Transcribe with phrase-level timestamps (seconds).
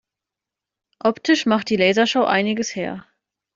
[1.03, 3.05] Optisch macht die Lasershow einiges her.